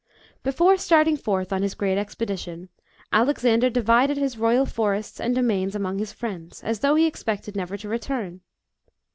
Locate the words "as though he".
6.63-7.05